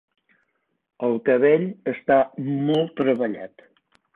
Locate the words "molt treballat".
2.49-3.67